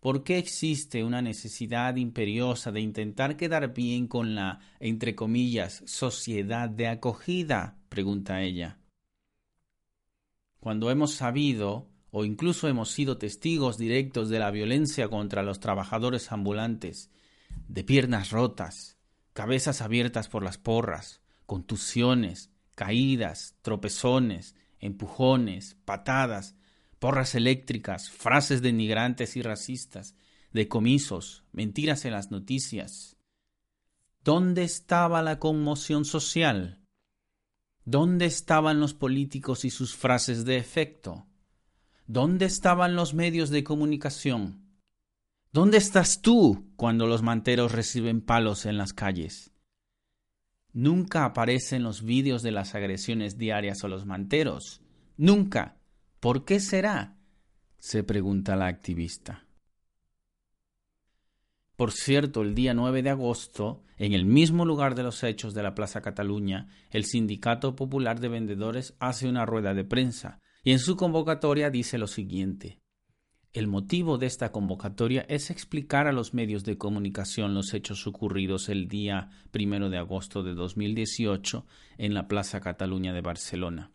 ¿Por 0.00 0.24
qué 0.24 0.38
existe 0.38 1.04
una 1.04 1.20
necesidad 1.20 1.96
imperiosa 1.96 2.72
de 2.72 2.80
intentar 2.80 3.36
quedar 3.36 3.74
bien 3.74 4.06
con 4.06 4.34
la, 4.34 4.60
entre 4.80 5.14
comillas, 5.14 5.82
sociedad 5.84 6.70
de 6.70 6.88
acogida? 6.88 7.76
pregunta 7.90 8.40
ella. 8.42 8.78
Cuando 10.58 10.90
hemos 10.90 11.12
sabido 11.12 11.90
o 12.10 12.24
incluso 12.24 12.66
hemos 12.66 12.90
sido 12.90 13.18
testigos 13.18 13.76
directos 13.76 14.30
de 14.30 14.38
la 14.38 14.50
violencia 14.50 15.08
contra 15.08 15.42
los 15.42 15.60
trabajadores 15.60 16.32
ambulantes, 16.32 17.10
de 17.68 17.84
piernas 17.84 18.30
rotas, 18.30 18.98
cabezas 19.32 19.80
abiertas 19.80 20.28
por 20.28 20.42
las 20.42 20.58
porras, 20.58 21.20
contusiones, 21.46 22.50
caídas, 22.74 23.56
tropezones, 23.62 24.54
empujones, 24.78 25.76
patadas, 25.84 26.56
porras 26.98 27.34
eléctricas, 27.34 28.10
frases 28.10 28.62
denigrantes 28.62 29.36
y 29.36 29.42
racistas, 29.42 30.14
decomisos, 30.52 31.44
mentiras 31.52 32.04
en 32.04 32.12
las 32.12 32.30
noticias. 32.30 33.16
¿Dónde 34.22 34.64
estaba 34.64 35.22
la 35.22 35.38
conmoción 35.38 36.04
social? 36.04 36.82
¿Dónde 37.84 38.24
estaban 38.24 38.80
los 38.80 38.94
políticos 38.94 39.66
y 39.66 39.70
sus 39.70 39.94
frases 39.94 40.46
de 40.46 40.56
efecto? 40.56 41.26
¿Dónde 42.06 42.46
estaban 42.46 42.96
los 42.96 43.12
medios 43.12 43.50
de 43.50 43.64
comunicación? 43.64 44.63
¿Dónde 45.54 45.78
estás 45.78 46.20
tú 46.20 46.72
cuando 46.74 47.06
los 47.06 47.22
manteros 47.22 47.70
reciben 47.70 48.20
palos 48.20 48.66
en 48.66 48.76
las 48.76 48.92
calles? 48.92 49.52
Nunca 50.72 51.24
aparecen 51.24 51.84
los 51.84 52.02
vídeos 52.02 52.42
de 52.42 52.50
las 52.50 52.74
agresiones 52.74 53.38
diarias 53.38 53.84
a 53.84 53.86
los 53.86 54.04
manteros. 54.04 54.82
Nunca. 55.16 55.78
¿Por 56.18 56.44
qué 56.44 56.58
será? 56.58 57.18
se 57.78 58.02
pregunta 58.02 58.56
la 58.56 58.66
activista. 58.66 59.46
Por 61.76 61.92
cierto, 61.92 62.42
el 62.42 62.56
día 62.56 62.74
9 62.74 63.04
de 63.04 63.10
agosto, 63.10 63.84
en 63.96 64.12
el 64.12 64.24
mismo 64.24 64.64
lugar 64.64 64.96
de 64.96 65.04
los 65.04 65.22
hechos 65.22 65.54
de 65.54 65.62
la 65.62 65.76
Plaza 65.76 66.00
Cataluña, 66.00 66.66
el 66.90 67.04
Sindicato 67.04 67.76
Popular 67.76 68.18
de 68.18 68.26
Vendedores 68.26 68.96
hace 68.98 69.28
una 69.28 69.46
rueda 69.46 69.72
de 69.72 69.84
prensa 69.84 70.40
y 70.64 70.72
en 70.72 70.80
su 70.80 70.96
convocatoria 70.96 71.70
dice 71.70 71.96
lo 71.96 72.08
siguiente. 72.08 72.80
El 73.54 73.68
motivo 73.68 74.18
de 74.18 74.26
esta 74.26 74.50
convocatoria 74.50 75.24
es 75.28 75.48
explicar 75.48 76.08
a 76.08 76.12
los 76.12 76.34
medios 76.34 76.64
de 76.64 76.76
comunicación 76.76 77.54
los 77.54 77.72
hechos 77.72 78.04
ocurridos 78.08 78.68
el 78.68 78.88
día 78.88 79.30
1 79.54 79.90
de 79.90 79.96
agosto 79.96 80.42
de 80.42 80.54
2018 80.54 81.64
en 81.98 82.14
la 82.14 82.26
Plaza 82.26 82.60
Cataluña 82.60 83.12
de 83.12 83.20
Barcelona. 83.20 83.92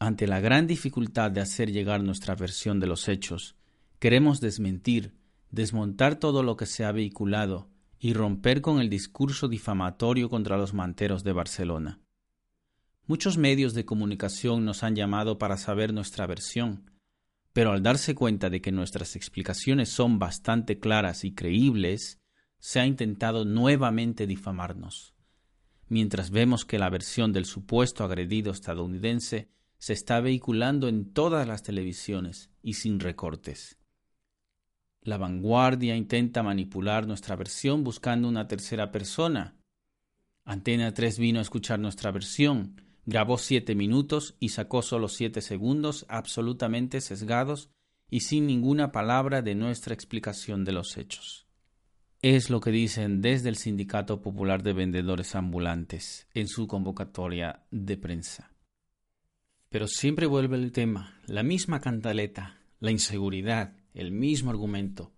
Ante 0.00 0.26
la 0.26 0.40
gran 0.40 0.66
dificultad 0.66 1.30
de 1.30 1.40
hacer 1.40 1.70
llegar 1.70 2.02
nuestra 2.02 2.34
versión 2.34 2.80
de 2.80 2.88
los 2.88 3.06
hechos, 3.08 3.54
queremos 4.00 4.40
desmentir, 4.40 5.14
desmontar 5.52 6.16
todo 6.16 6.42
lo 6.42 6.56
que 6.56 6.66
se 6.66 6.84
ha 6.84 6.90
vehiculado 6.90 7.70
y 8.00 8.14
romper 8.14 8.62
con 8.62 8.80
el 8.80 8.90
discurso 8.90 9.46
difamatorio 9.46 10.28
contra 10.28 10.56
los 10.56 10.74
manteros 10.74 11.22
de 11.22 11.32
Barcelona. 11.32 12.00
Muchos 13.06 13.38
medios 13.38 13.74
de 13.74 13.84
comunicación 13.84 14.64
nos 14.64 14.82
han 14.82 14.96
llamado 14.96 15.38
para 15.38 15.56
saber 15.56 15.94
nuestra 15.94 16.26
versión, 16.26 16.97
pero 17.58 17.72
al 17.72 17.82
darse 17.82 18.14
cuenta 18.14 18.50
de 18.50 18.60
que 18.60 18.70
nuestras 18.70 19.16
explicaciones 19.16 19.88
son 19.88 20.20
bastante 20.20 20.78
claras 20.78 21.24
y 21.24 21.34
creíbles, 21.34 22.20
se 22.60 22.78
ha 22.78 22.86
intentado 22.86 23.44
nuevamente 23.44 24.28
difamarnos. 24.28 25.12
Mientras 25.88 26.30
vemos 26.30 26.64
que 26.64 26.78
la 26.78 26.88
versión 26.88 27.32
del 27.32 27.46
supuesto 27.46 28.04
agredido 28.04 28.52
estadounidense 28.52 29.48
se 29.76 29.92
está 29.92 30.20
vehiculando 30.20 30.86
en 30.86 31.12
todas 31.12 31.48
las 31.48 31.64
televisiones 31.64 32.48
y 32.62 32.74
sin 32.74 33.00
recortes. 33.00 33.76
La 35.02 35.18
vanguardia 35.18 35.96
intenta 35.96 36.44
manipular 36.44 37.08
nuestra 37.08 37.34
versión 37.34 37.82
buscando 37.82 38.28
una 38.28 38.46
tercera 38.46 38.92
persona. 38.92 39.56
Antena 40.44 40.94
3 40.94 41.18
vino 41.18 41.40
a 41.40 41.42
escuchar 41.42 41.80
nuestra 41.80 42.12
versión, 42.12 42.87
grabó 43.08 43.38
siete 43.38 43.74
minutos 43.74 44.36
y 44.38 44.50
sacó 44.50 44.82
solo 44.82 45.08
siete 45.08 45.40
segundos 45.40 46.04
absolutamente 46.10 47.00
sesgados 47.00 47.70
y 48.10 48.20
sin 48.20 48.46
ninguna 48.46 48.92
palabra 48.92 49.40
de 49.40 49.54
nuestra 49.54 49.94
explicación 49.94 50.62
de 50.66 50.72
los 50.72 50.98
hechos. 50.98 51.46
Es 52.20 52.50
lo 52.50 52.60
que 52.60 52.70
dicen 52.70 53.22
desde 53.22 53.48
el 53.48 53.56
Sindicato 53.56 54.20
Popular 54.20 54.62
de 54.62 54.74
Vendedores 54.74 55.34
Ambulantes 55.36 56.28
en 56.34 56.48
su 56.48 56.66
convocatoria 56.66 57.64
de 57.70 57.96
prensa. 57.96 58.52
Pero 59.70 59.88
siempre 59.88 60.26
vuelve 60.26 60.56
el 60.56 60.70
tema, 60.70 61.18
la 61.24 61.42
misma 61.42 61.80
cantaleta, 61.80 62.60
la 62.78 62.90
inseguridad, 62.90 63.74
el 63.94 64.12
mismo 64.12 64.50
argumento. 64.50 65.14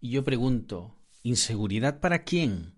Y 0.00 0.10
yo 0.10 0.24
pregunto, 0.24 0.96
¿inseguridad 1.22 2.00
para 2.00 2.24
quién? 2.24 2.77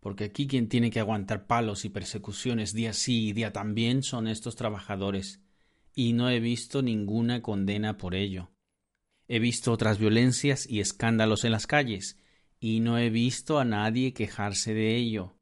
Porque 0.00 0.24
aquí 0.24 0.46
quien 0.46 0.68
tiene 0.68 0.90
que 0.90 1.00
aguantar 1.00 1.46
palos 1.46 1.84
y 1.84 1.88
persecuciones 1.88 2.72
día 2.72 2.92
sí 2.92 3.28
y 3.28 3.32
día 3.32 3.52
también 3.52 4.02
son 4.02 4.28
estos 4.28 4.56
trabajadores, 4.56 5.40
y 5.94 6.12
no 6.12 6.30
he 6.30 6.40
visto 6.40 6.82
ninguna 6.82 7.42
condena 7.42 7.96
por 7.96 8.14
ello. 8.14 8.50
He 9.28 9.38
visto 9.38 9.72
otras 9.72 9.98
violencias 9.98 10.68
y 10.68 10.80
escándalos 10.80 11.44
en 11.44 11.52
las 11.52 11.66
calles, 11.66 12.18
y 12.60 12.80
no 12.80 12.98
he 12.98 13.10
visto 13.10 13.58
a 13.58 13.64
nadie 13.64 14.12
quejarse 14.12 14.74
de 14.74 14.96
ello. 14.96 15.36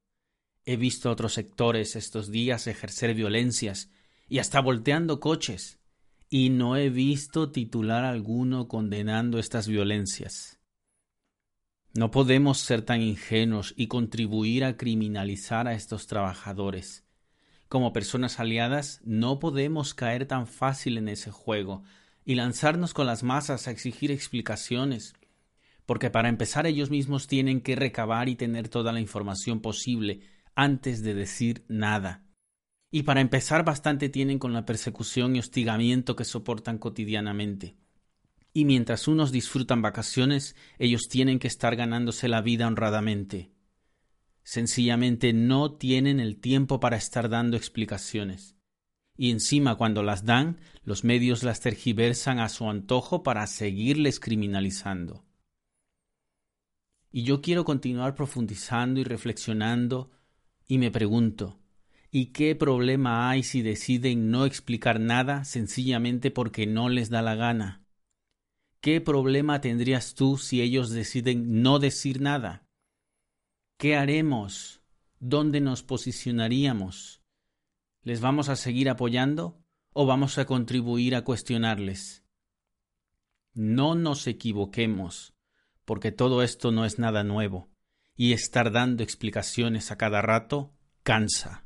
He 0.64 0.76
visto 0.76 1.08
a 1.08 1.12
otros 1.12 1.34
sectores 1.34 1.94
estos 1.96 2.30
días 2.30 2.66
ejercer 2.66 3.14
violencias 3.14 3.90
y 4.28 4.38
hasta 4.38 4.60
volteando 4.60 5.20
coches, 5.20 5.78
y 6.30 6.48
no 6.48 6.76
he 6.76 6.88
visto 6.88 7.52
titular 7.52 8.04
alguno 8.04 8.66
condenando 8.66 9.38
estas 9.38 9.68
violencias. 9.68 10.58
No 11.96 12.10
podemos 12.10 12.58
ser 12.58 12.82
tan 12.82 13.02
ingenuos 13.02 13.72
y 13.76 13.86
contribuir 13.86 14.64
a 14.64 14.76
criminalizar 14.76 15.68
a 15.68 15.74
estos 15.74 16.08
trabajadores. 16.08 17.04
Como 17.68 17.92
personas 17.92 18.40
aliadas, 18.40 19.00
no 19.04 19.38
podemos 19.38 19.94
caer 19.94 20.26
tan 20.26 20.48
fácil 20.48 20.98
en 20.98 21.08
ese 21.08 21.30
juego 21.30 21.84
y 22.24 22.34
lanzarnos 22.34 22.94
con 22.94 23.06
las 23.06 23.22
masas 23.22 23.68
a 23.68 23.70
exigir 23.70 24.10
explicaciones, 24.10 25.14
porque 25.86 26.10
para 26.10 26.28
empezar 26.28 26.66
ellos 26.66 26.90
mismos 26.90 27.28
tienen 27.28 27.60
que 27.60 27.76
recabar 27.76 28.28
y 28.28 28.34
tener 28.34 28.68
toda 28.68 28.92
la 28.92 28.98
información 28.98 29.60
posible 29.60 30.20
antes 30.56 31.04
de 31.04 31.14
decir 31.14 31.64
nada. 31.68 32.24
Y 32.90 33.04
para 33.04 33.20
empezar 33.20 33.64
bastante 33.64 34.08
tienen 34.08 34.40
con 34.40 34.52
la 34.52 34.66
persecución 34.66 35.36
y 35.36 35.38
hostigamiento 35.38 36.16
que 36.16 36.24
soportan 36.24 36.78
cotidianamente 36.78 37.76
y 38.56 38.64
mientras 38.64 39.08
unos 39.08 39.32
disfrutan 39.32 39.82
vacaciones, 39.82 40.54
ellos 40.78 41.08
tienen 41.08 41.40
que 41.40 41.48
estar 41.48 41.74
ganándose 41.74 42.28
la 42.28 42.40
vida 42.40 42.68
honradamente. 42.68 43.50
Sencillamente 44.44 45.32
no 45.32 45.72
tienen 45.72 46.20
el 46.20 46.38
tiempo 46.38 46.78
para 46.78 46.96
estar 46.96 47.28
dando 47.28 47.56
explicaciones. 47.56 48.54
Y 49.16 49.32
encima 49.32 49.74
cuando 49.74 50.04
las 50.04 50.24
dan, 50.24 50.60
los 50.84 51.02
medios 51.02 51.42
las 51.42 51.60
tergiversan 51.60 52.38
a 52.38 52.48
su 52.48 52.70
antojo 52.70 53.24
para 53.24 53.46
seguirles 53.48 54.20
criminalizando. 54.20 55.24
Y 57.10 57.24
yo 57.24 57.40
quiero 57.40 57.64
continuar 57.64 58.14
profundizando 58.14 59.00
y 59.00 59.04
reflexionando 59.04 60.10
y 60.66 60.78
me 60.78 60.92
pregunto, 60.92 61.58
¿y 62.10 62.26
qué 62.26 62.54
problema 62.54 63.30
hay 63.30 63.42
si 63.42 63.62
deciden 63.62 64.30
no 64.30 64.46
explicar 64.46 65.00
nada 65.00 65.44
sencillamente 65.44 66.30
porque 66.30 66.66
no 66.66 66.88
les 66.88 67.10
da 67.10 67.20
la 67.20 67.34
gana? 67.34 67.83
¿Qué 68.84 69.00
problema 69.00 69.62
tendrías 69.62 70.14
tú 70.14 70.36
si 70.36 70.60
ellos 70.60 70.90
deciden 70.90 71.62
no 71.62 71.78
decir 71.78 72.20
nada? 72.20 72.66
¿Qué 73.78 73.96
haremos? 73.96 74.82
¿Dónde 75.18 75.62
nos 75.62 75.82
posicionaríamos? 75.82 77.22
¿Les 78.02 78.20
vamos 78.20 78.50
a 78.50 78.56
seguir 78.56 78.90
apoyando 78.90 79.58
o 79.94 80.04
vamos 80.04 80.36
a 80.36 80.44
contribuir 80.44 81.16
a 81.16 81.24
cuestionarles? 81.24 82.26
No 83.54 83.94
nos 83.94 84.26
equivoquemos, 84.26 85.32
porque 85.86 86.12
todo 86.12 86.42
esto 86.42 86.70
no 86.70 86.84
es 86.84 86.98
nada 86.98 87.24
nuevo, 87.24 87.70
y 88.16 88.34
estar 88.34 88.70
dando 88.70 89.02
explicaciones 89.02 89.92
a 89.92 89.96
cada 89.96 90.20
rato 90.20 90.74
cansa. 91.02 91.63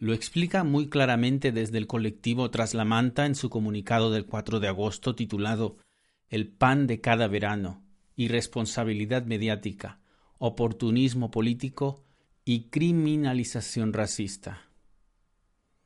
Lo 0.00 0.14
explica 0.14 0.64
muy 0.64 0.88
claramente 0.88 1.52
desde 1.52 1.76
el 1.76 1.86
colectivo 1.86 2.50
Tras 2.50 2.72
la 2.72 2.86
Manta 2.86 3.26
en 3.26 3.34
su 3.34 3.50
comunicado 3.50 4.10
del 4.10 4.24
4 4.24 4.58
de 4.58 4.66
agosto 4.66 5.14
titulado 5.14 5.76
El 6.30 6.48
pan 6.48 6.86
de 6.86 7.02
cada 7.02 7.28
verano, 7.28 7.84
irresponsabilidad 8.16 9.26
mediática, 9.26 10.00
oportunismo 10.38 11.30
político 11.30 12.02
y 12.46 12.70
criminalización 12.70 13.92
racista. 13.92 14.62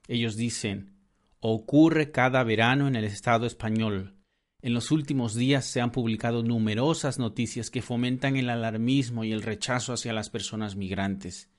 Ellos 0.07 0.37
dicen, 0.37 0.95
ocurre 1.41 2.13
cada 2.13 2.45
verano 2.45 2.87
en 2.87 2.95
el 2.95 3.05
Estado 3.05 3.47
español. 3.47 4.15
En 4.63 4.75
los 4.75 4.93
últimos 4.93 5.35
días 5.35 5.65
se 5.65 5.81
han 5.81 5.91
publicado 5.91 6.45
numerosas 6.45 7.19
noticias 7.19 7.69
que 7.69 7.83
fomentan 7.83 8.37
el 8.37 8.49
alarmismo 8.49 9.25
y 9.25 9.33
el 9.33 9.43
rechazo 9.43 9.93
hacia 9.93 10.13
las 10.13 10.31
personas 10.31 10.77
migrantes. 10.77 11.51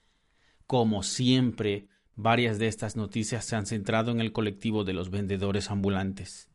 Como 0.66 1.02
siempre, 1.02 1.88
Varias 2.18 2.58
de 2.58 2.66
estas 2.66 2.96
noticias 2.96 3.44
se 3.44 3.56
han 3.56 3.66
centrado 3.66 4.10
en 4.10 4.22
el 4.22 4.32
colectivo 4.32 4.84
de 4.84 4.94
los 4.94 5.10
vendedores 5.10 5.70
ambulantes. 5.70 6.48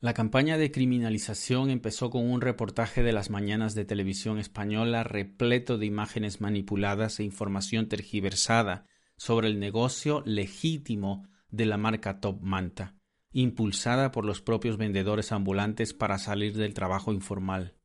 La 0.00 0.14
campaña 0.14 0.58
de 0.58 0.72
criminalización 0.72 1.70
empezó 1.70 2.10
con 2.10 2.28
un 2.28 2.40
reportaje 2.40 3.04
de 3.04 3.12
las 3.12 3.30
mañanas 3.30 3.76
de 3.76 3.84
televisión 3.84 4.38
española 4.38 5.04
repleto 5.04 5.78
de 5.78 5.86
imágenes 5.86 6.40
manipuladas 6.40 7.20
e 7.20 7.24
información 7.24 7.88
tergiversada 7.88 8.84
sobre 9.16 9.46
el 9.46 9.60
negocio 9.60 10.24
legítimo 10.26 11.28
de 11.50 11.66
la 11.66 11.76
marca 11.76 12.18
Top 12.18 12.42
Manta, 12.42 12.96
impulsada 13.32 14.10
por 14.10 14.24
los 14.24 14.42
propios 14.42 14.76
vendedores 14.76 15.30
ambulantes 15.30 15.94
para 15.94 16.18
salir 16.18 16.56
del 16.56 16.74
trabajo 16.74 17.12
informal. 17.12 17.76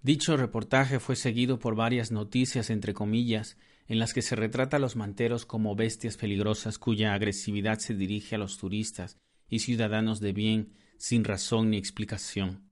Dicho 0.00 0.38
reportaje 0.38 0.98
fue 1.00 1.16
seguido 1.16 1.58
por 1.58 1.76
varias 1.76 2.10
noticias 2.10 2.70
entre 2.70 2.94
comillas 2.94 3.58
en 3.88 3.98
las 3.98 4.14
que 4.14 4.22
se 4.22 4.36
retrata 4.36 4.76
a 4.76 4.80
los 4.80 4.96
manteros 4.96 5.46
como 5.46 5.74
bestias 5.74 6.16
peligrosas 6.16 6.78
cuya 6.78 7.14
agresividad 7.14 7.78
se 7.78 7.94
dirige 7.94 8.36
a 8.36 8.38
los 8.38 8.58
turistas 8.58 9.18
y 9.48 9.60
ciudadanos 9.60 10.20
de 10.20 10.32
bien 10.32 10.72
sin 10.96 11.24
razón 11.24 11.70
ni 11.70 11.76
explicación. 11.76 12.70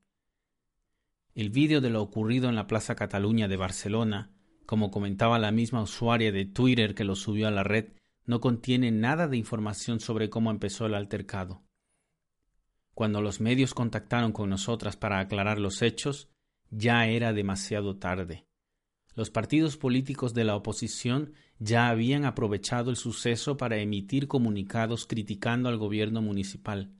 El 1.35 1.51
vídeo 1.51 1.81
de 1.81 1.91
lo 1.91 2.03
ocurrido 2.03 2.49
en 2.49 2.55
la 2.55 2.67
Plaza 2.67 2.95
Cataluña 2.95 3.49
de 3.49 3.57
Barcelona, 3.57 4.33
como 4.67 4.91
comentaba 4.91 5.39
la 5.39 5.53
misma 5.53 5.83
usuaria 5.83 6.33
de 6.33 6.45
Twitter 6.45 6.95
que 6.95 7.05
lo 7.05 7.17
subió 7.17 7.49
a 7.49 7.51
la 7.51 7.65
red, 7.65 7.93
no 8.25 8.41
contiene 8.41 8.91
nada 8.91 9.27
de 9.27 9.37
información 9.37 10.01
sobre 10.01 10.31
cómo 10.31 10.51
empezó 10.51 10.87
el 10.87 10.95
altercado. 10.95 11.63
Cuando 12.95 13.21
los 13.21 13.41
medios 13.41 13.75
contactaron 13.75 14.33
con 14.33 14.51
nosotras 14.51 14.97
para 14.97 15.21
aclarar 15.21 15.59
los 15.59 15.83
hechos, 15.83 16.29
ya 16.71 17.07
era 17.07 17.33
demasiado 17.33 17.97
tarde. 17.97 18.47
Los 19.15 19.31
partidos 19.31 19.77
políticos 19.77 20.35
de 20.35 20.45
la 20.45 20.57
oposición 20.57 21.33
ya 21.59 21.89
habían 21.89 22.25
aprovechado 22.25 22.91
el 22.91 22.97
suceso 22.97 23.57
para 23.57 23.79
emitir 23.79 24.29
comunicados 24.29 25.07
criticando 25.07 25.69
al 25.69 25.77
gobierno 25.77 26.23
municipal, 26.23 26.93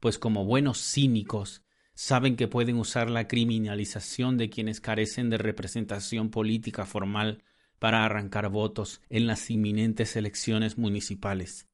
pues 0.00 0.18
como 0.18 0.44
buenos 0.44 0.78
cínicos 0.78 1.62
saben 1.94 2.36
que 2.36 2.48
pueden 2.48 2.76
usar 2.78 3.10
la 3.10 3.28
criminalización 3.28 4.38
de 4.38 4.50
quienes 4.50 4.80
carecen 4.80 5.30
de 5.30 5.38
representación 5.38 6.30
política 6.30 6.84
formal 6.84 7.44
para 7.78 8.04
arrancar 8.04 8.48
votos 8.48 9.00
en 9.08 9.26
las 9.26 9.50
inminentes 9.50 10.16
elecciones 10.16 10.78
municipales. 10.78 11.68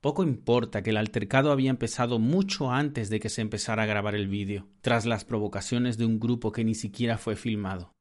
Poco 0.00 0.24
importa 0.24 0.82
que 0.82 0.90
el 0.90 0.96
altercado 0.96 1.52
había 1.52 1.70
empezado 1.70 2.18
mucho 2.18 2.72
antes 2.72 3.08
de 3.08 3.20
que 3.20 3.28
se 3.28 3.40
empezara 3.40 3.84
a 3.84 3.86
grabar 3.86 4.14
el 4.14 4.26
vídeo, 4.26 4.68
tras 4.80 5.06
las 5.06 5.24
provocaciones 5.24 5.96
de 5.96 6.06
un 6.06 6.18
grupo 6.18 6.50
que 6.50 6.64
ni 6.64 6.74
siquiera 6.74 7.18
fue 7.18 7.36
filmado. 7.36 7.94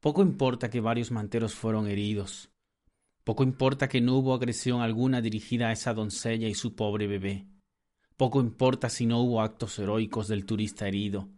Poco 0.00 0.22
importa 0.22 0.70
que 0.70 0.80
varios 0.80 1.10
manteros 1.10 1.54
fueron 1.54 1.88
heridos. 1.88 2.50
Poco 3.24 3.42
importa 3.42 3.88
que 3.88 4.00
no 4.00 4.16
hubo 4.16 4.34
agresión 4.34 4.80
alguna 4.82 5.20
dirigida 5.20 5.68
a 5.68 5.72
esa 5.72 5.94
doncella 5.94 6.48
y 6.48 6.54
su 6.54 6.76
pobre 6.76 7.06
bebé. 7.06 7.46
Poco 8.16 8.40
importa 8.40 8.88
si 8.88 9.04
no 9.04 9.20
hubo 9.20 9.42
actos 9.42 9.78
heroicos 9.78 10.28
del 10.28 10.46
turista 10.46 10.86
herido, 10.86 11.28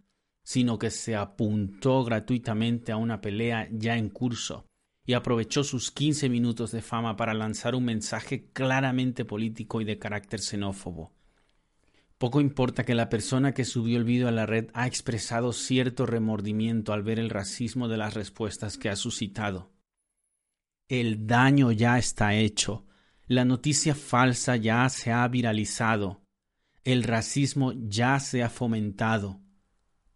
sino 0.44 0.78
que 0.78 0.90
se 0.90 1.16
apuntó 1.16 2.04
gratuitamente 2.04 2.92
a 2.92 2.96
una 2.96 3.20
pelea 3.20 3.68
ya 3.72 3.96
en 3.96 4.10
curso 4.10 4.66
y 5.04 5.14
aprovechó 5.14 5.64
sus 5.64 5.90
quince 5.90 6.28
minutos 6.28 6.70
de 6.70 6.82
fama 6.82 7.16
para 7.16 7.32
lanzar 7.32 7.74
un 7.74 7.84
mensaje 7.84 8.50
claramente 8.52 9.24
político 9.24 9.80
y 9.80 9.84
de 9.84 9.98
carácter 9.98 10.40
xenófobo. 10.40 11.17
Poco 12.18 12.40
importa 12.40 12.85
que 12.85 12.96
la 12.96 13.09
persona 13.09 13.54
que 13.54 13.64
subió 13.64 13.96
el 13.96 14.02
vídeo 14.02 14.26
a 14.26 14.33
la 14.33 14.44
red 14.44 14.70
ha 14.74 14.88
expresado 14.88 15.52
cierto 15.52 16.04
remordimiento 16.04 16.92
al 16.92 17.04
ver 17.04 17.20
el 17.20 17.31
racismo 17.31 17.87
de 17.87 17.96
las 17.96 18.14
respuestas 18.14 18.76
que 18.76 18.88
ha 18.88 18.96
suscitado. 18.96 19.70
El 20.88 21.28
daño 21.28 21.70
ya 21.70 21.96
está 21.96 22.35
hecho. 22.35 22.87
La 23.28 23.44
noticia 23.44 23.94
falsa 23.94 24.57
ya 24.57 24.88
se 24.88 25.12
ha 25.12 25.28
viralizado. 25.28 26.24
El 26.83 27.04
racismo 27.04 27.72
ya 27.72 28.18
se 28.18 28.42
ha 28.42 28.50
fomentado. 28.50 29.40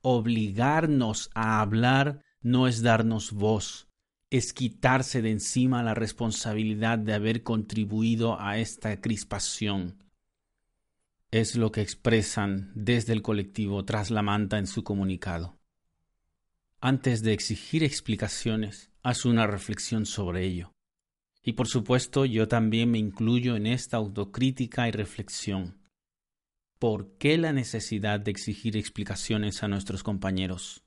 Obligarnos 0.00 1.30
a 1.34 1.60
hablar 1.60 2.24
no 2.40 2.66
es 2.66 2.82
darnos 2.82 3.30
voz, 3.30 3.88
es 4.30 4.52
quitarse 4.52 5.22
de 5.22 5.30
encima 5.30 5.84
la 5.84 5.94
responsabilidad 5.94 6.98
de 6.98 7.14
haber 7.14 7.44
contribuido 7.44 8.40
a 8.40 8.58
esta 8.58 9.00
crispación 9.00 10.02
es 11.32 11.56
lo 11.56 11.72
que 11.72 11.80
expresan 11.80 12.70
desde 12.74 13.14
el 13.14 13.22
colectivo 13.22 13.86
Tras 13.86 14.10
la 14.10 14.20
Manta 14.20 14.58
en 14.58 14.66
su 14.66 14.84
comunicado. 14.84 15.58
Antes 16.78 17.22
de 17.22 17.32
exigir 17.32 17.82
explicaciones, 17.82 18.90
haz 19.02 19.24
una 19.24 19.46
reflexión 19.46 20.04
sobre 20.04 20.44
ello. 20.44 20.74
Y 21.42 21.54
por 21.54 21.68
supuesto 21.68 22.26
yo 22.26 22.48
también 22.48 22.90
me 22.90 22.98
incluyo 22.98 23.56
en 23.56 23.66
esta 23.66 23.96
autocrítica 23.96 24.86
y 24.88 24.90
reflexión. 24.90 25.78
¿Por 26.78 27.16
qué 27.16 27.38
la 27.38 27.54
necesidad 27.54 28.20
de 28.20 28.30
exigir 28.30 28.76
explicaciones 28.76 29.62
a 29.62 29.68
nuestros 29.68 30.02
compañeros? 30.02 30.84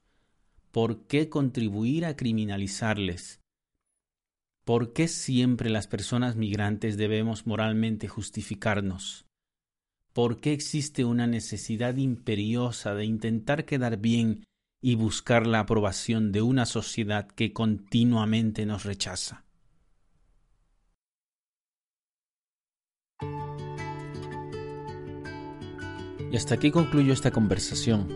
¿Por 0.70 1.08
qué 1.08 1.28
contribuir 1.28 2.06
a 2.06 2.16
criminalizarles? 2.16 3.42
¿Por 4.64 4.94
qué 4.94 5.08
siempre 5.08 5.72
las 5.72 5.88
personas 5.88 6.36
migrantes 6.36 6.98
debemos 6.98 7.48
moralmente 7.48 8.08
justificarnos? 8.08 9.26
¿Por 10.16 10.40
qué 10.40 10.54
existe 10.54 11.04
una 11.04 11.28
necesidad 11.28 11.98
imperiosa 11.98 12.96
de 12.96 13.04
intentar 13.04 13.66
quedar 13.66 13.98
bien 13.98 14.46
y 14.82 14.96
buscar 14.96 15.46
la 15.46 15.60
aprobación 15.60 16.32
de 16.32 16.42
una 16.42 16.66
sociedad 16.66 17.28
que 17.28 17.52
continuamente 17.52 18.66
nos 18.66 18.86
rechaza? 18.86 19.44
Y 26.32 26.38
hasta 26.38 26.56
aquí 26.56 26.72
concluyo 26.72 27.12
esta 27.12 27.32
conversación. 27.32 28.08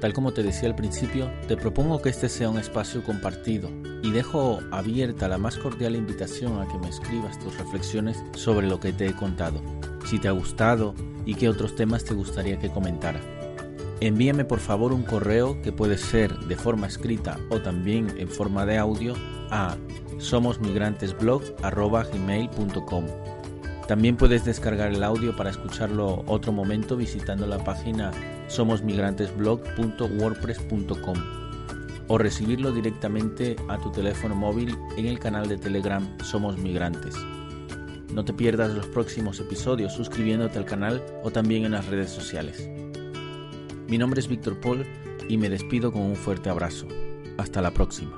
Tal 0.00 0.12
como 0.12 0.32
te 0.32 0.44
decía 0.44 0.68
al 0.68 0.76
principio, 0.76 1.28
te 1.48 1.56
propongo 1.56 2.00
que 2.00 2.10
este 2.10 2.28
sea 2.28 2.50
un 2.50 2.58
espacio 2.58 3.02
compartido 3.02 3.68
y 4.04 4.12
dejo 4.12 4.60
abierta 4.70 5.26
la 5.26 5.38
más 5.38 5.58
cordial 5.58 5.96
invitación 5.96 6.60
a 6.60 6.68
que 6.68 6.78
me 6.78 6.88
escribas 6.88 7.36
tus 7.40 7.58
reflexiones 7.58 8.22
sobre 8.36 8.68
lo 8.68 8.78
que 8.78 8.92
te 8.92 9.06
he 9.06 9.12
contado, 9.12 9.60
si 10.04 10.18
te 10.18 10.28
ha 10.28 10.32
gustado 10.32 10.94
y 11.24 11.34
qué 11.34 11.48
otros 11.48 11.74
temas 11.76 12.04
te 12.04 12.12
gustaría 12.14 12.58
que 12.58 12.70
comentara. 12.70 13.20
Envíame 14.00 14.44
por 14.44 14.58
favor 14.58 14.92
un 14.92 15.04
correo 15.04 15.62
que 15.62 15.70
puede 15.70 15.96
ser 15.96 16.36
de 16.40 16.56
forma 16.56 16.88
escrita 16.88 17.38
o 17.50 17.60
también 17.60 18.12
en 18.18 18.26
forma 18.28 18.66
de 18.66 18.78
audio 18.78 19.14
a 19.50 19.76
somosmigrantesblog.com. 20.18 23.06
También 23.86 24.16
puedes 24.16 24.44
descargar 24.44 24.92
el 24.92 25.04
audio 25.04 25.36
para 25.36 25.50
escucharlo 25.50 26.24
otro 26.26 26.50
momento 26.52 26.96
visitando 26.96 27.46
la 27.46 27.62
página 27.62 28.10
somosmigrantesblog.wordpress.com 28.48 31.42
o 32.08 32.18
recibirlo 32.18 32.72
directamente 32.72 33.54
a 33.68 33.78
tu 33.78 33.92
teléfono 33.92 34.34
móvil 34.34 34.76
en 34.96 35.06
el 35.06 35.18
canal 35.18 35.48
de 35.48 35.58
Telegram 35.58 36.06
Somos 36.24 36.58
Migrantes. 36.58 37.14
No 38.12 38.24
te 38.24 38.34
pierdas 38.34 38.74
los 38.74 38.86
próximos 38.86 39.40
episodios 39.40 39.94
suscribiéndote 39.94 40.58
al 40.58 40.66
canal 40.66 41.02
o 41.22 41.30
también 41.30 41.64
en 41.64 41.72
las 41.72 41.86
redes 41.86 42.10
sociales. 42.10 42.68
Mi 43.88 43.96
nombre 43.96 44.20
es 44.20 44.28
Víctor 44.28 44.60
Paul 44.60 44.84
y 45.28 45.38
me 45.38 45.48
despido 45.48 45.92
con 45.92 46.02
un 46.02 46.16
fuerte 46.16 46.50
abrazo. 46.50 46.86
Hasta 47.38 47.62
la 47.62 47.70
próxima. 47.70 48.16